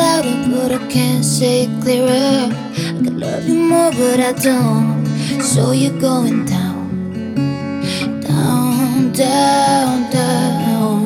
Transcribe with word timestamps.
louder, 0.00 0.36
but 0.52 0.70
I 0.78 0.80
can't 0.88 1.24
say 1.24 1.54
it 1.64 1.72
clearer. 1.82 2.50
I 2.96 3.00
could 3.04 3.18
love 3.24 3.44
you 3.48 3.58
more, 3.70 3.90
but 4.02 4.18
I 4.30 4.32
don't. 4.48 5.06
So 5.42 5.72
you're 5.72 6.00
going 6.00 6.44
down, 6.44 6.86
down, 8.20 9.12
down, 9.12 10.10
down. 10.10 11.00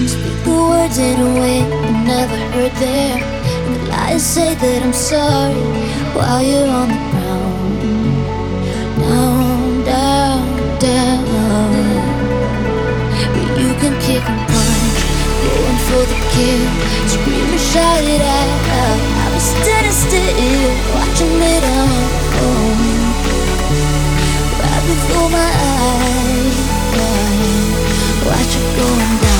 You 0.00 0.08
speak 0.16 0.38
the 0.48 0.56
words 0.70 0.98
in 0.98 1.16
a 1.28 1.30
way 1.40 1.56
I 1.62 1.90
never 2.14 2.38
heard 2.54 2.74
them. 2.84 3.18
The 3.72 3.78
lies 3.90 4.24
say 4.34 4.50
that 4.62 4.80
I'm 4.86 4.92
sorry 4.92 5.64
while 6.16 6.42
you're 6.50 6.70
on 6.80 6.88
the 6.94 7.00
ground, 7.10 7.41
for 15.92 16.04
the 16.08 16.18
kill, 16.32 16.64
scream 17.06 17.48
and 17.52 17.60
shout 17.60 18.04
it 18.14 18.22
out. 18.22 18.62
I 19.24 19.28
was 19.34 19.44
standing 19.52 19.92
still, 19.92 20.72
watching 20.96 21.36
it 21.54 21.64
unfold 21.76 22.80
right 24.60 24.84
before 24.88 25.28
my 25.38 25.50
eyes. 25.76 26.58
Watch 28.24 28.52
it 28.60 28.68
going 28.78 29.16
down, 29.20 29.31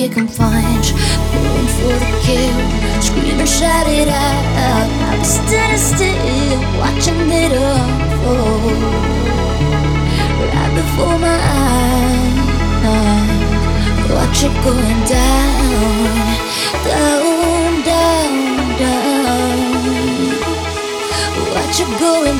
you 0.00 0.08
can 0.08 0.26
punch, 0.26 0.94
going 0.94 1.68
for 1.76 1.92
the 1.92 2.10
kill, 2.24 2.56
scream 3.02 3.38
and 3.38 3.48
shout 3.48 3.86
it 3.86 4.08
out. 4.08 4.88
I 5.08 5.18
was 5.18 5.28
standing 5.28 5.76
still, 5.76 6.60
watching 6.80 7.28
it 7.28 7.52
unfold 7.52 8.80
right 10.40 10.72
before 10.74 11.18
my 11.18 11.36
eyes. 11.36 11.90
Watch 14.16 14.42
it 14.42 14.54
going 14.64 15.00
down, 15.04 16.24
down, 16.88 17.82
down, 17.84 18.32
down. 18.80 19.60
Watch 21.52 21.80
it 21.84 21.90
going 22.00 22.39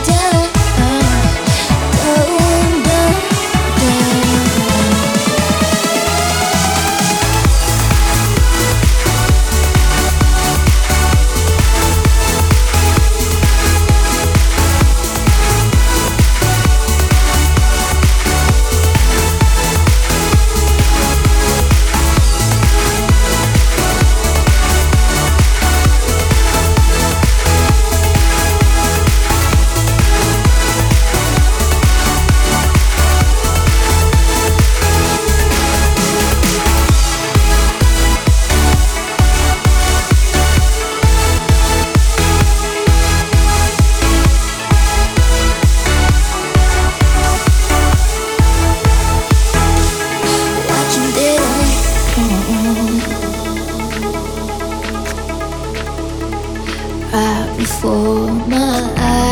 right 57.12 57.55
before 57.57 58.31
my 58.49 58.93
eyes. 58.97 59.31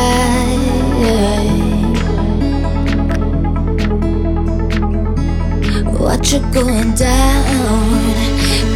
Watch 6.00 6.32
it 6.32 6.42
going 6.52 6.94
down, 6.94 8.14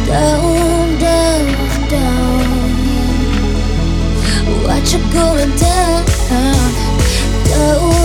down, 0.07 0.99
down, 0.99 1.89
down. 1.89 2.47
Watch 4.65 4.93
it 4.93 5.13
going 5.13 5.55
down, 5.57 6.05
down, 7.49 8.02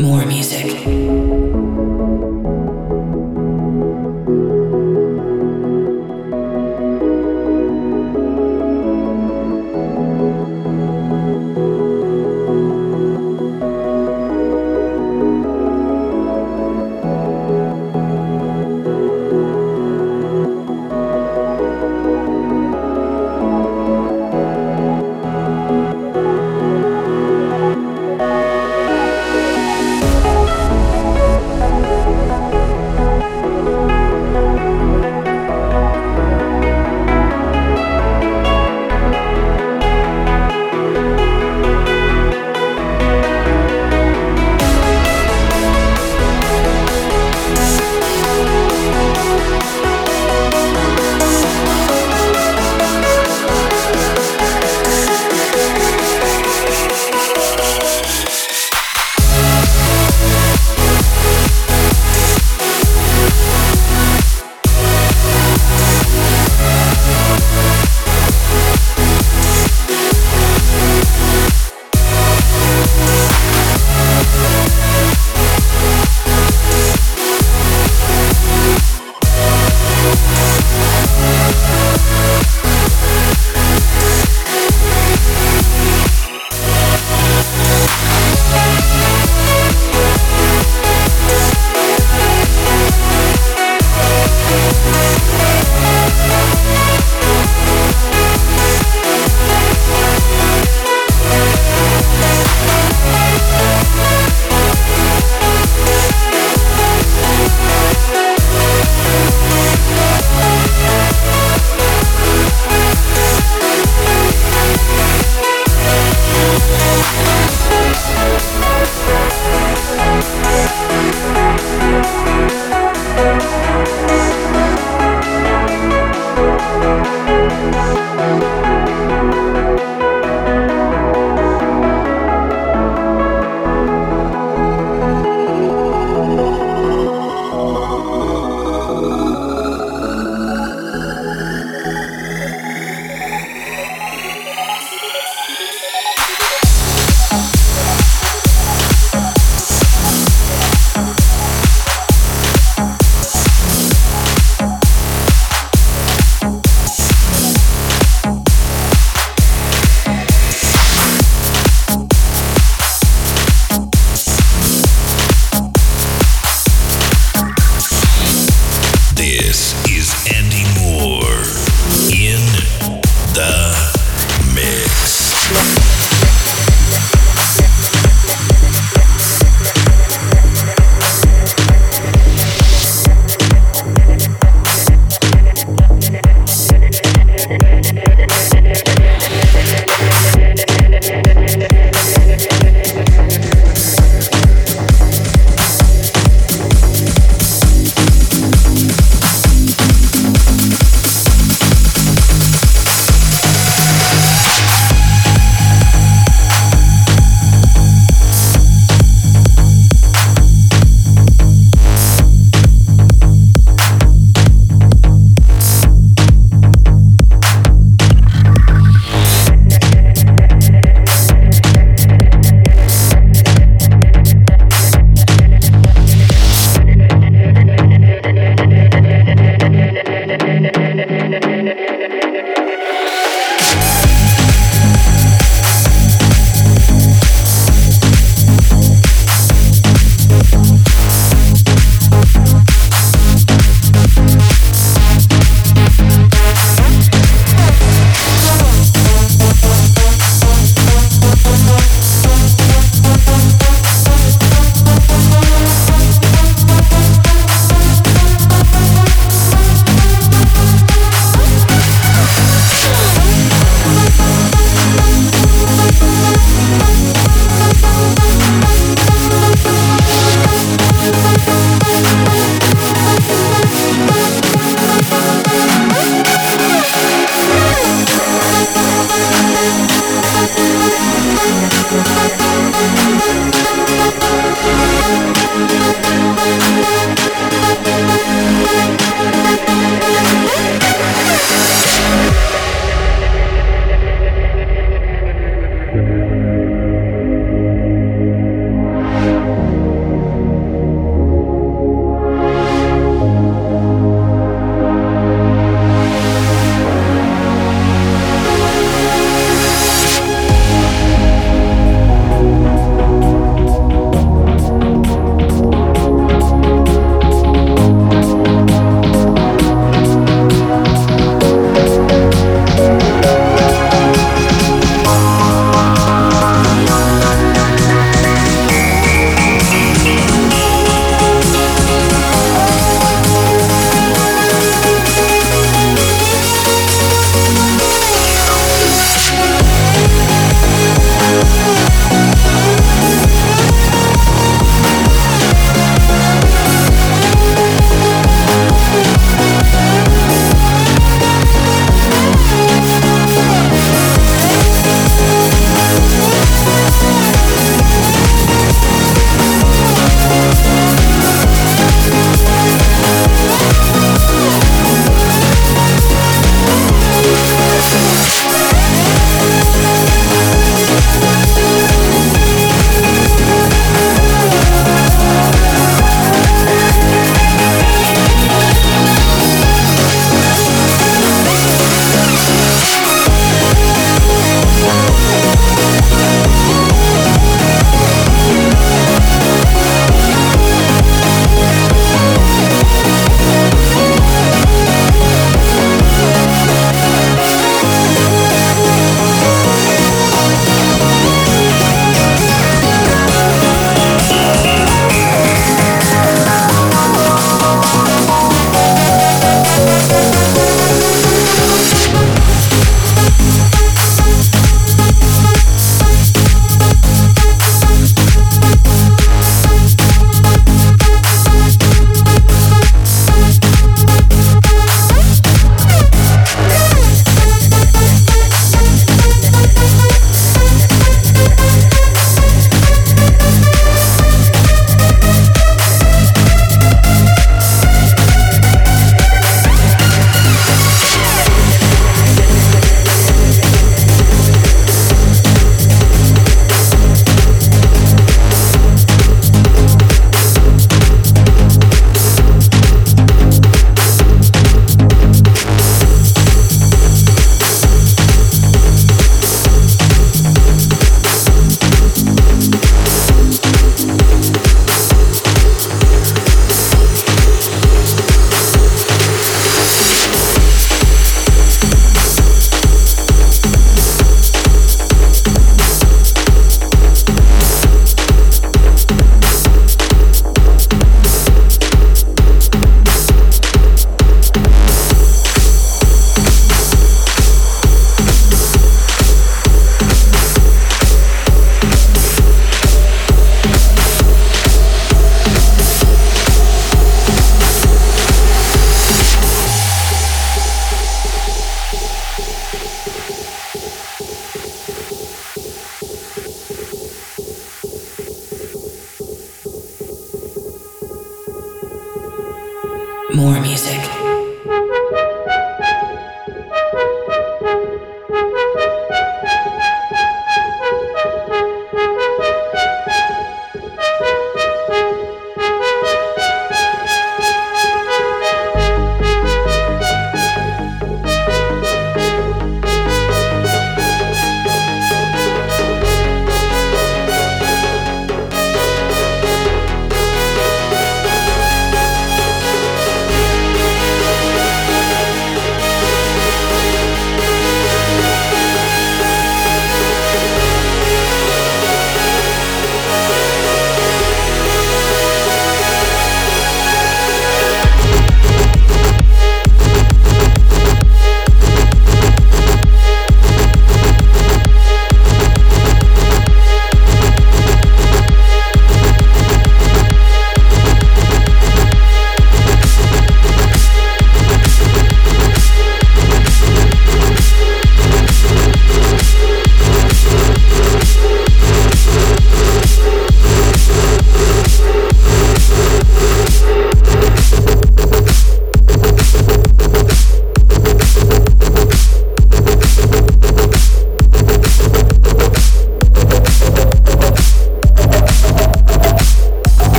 Moor 0.00 0.24
music. 0.24 1.49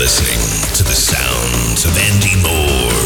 listening 0.00 0.40
to 0.74 0.82
the 0.82 0.94
sounds 0.94 1.84
of 1.84 1.94
Andy 1.98 2.34
Moor. 2.40 2.99